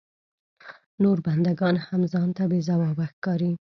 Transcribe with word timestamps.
نور 1.03 1.17
بنده 1.25 1.51
ګان 1.59 1.75
هم 1.85 2.01
ځان 2.13 2.29
ته 2.37 2.43
بې 2.49 2.59
ځوابه 2.67 3.05
ښکاري. 3.13 3.51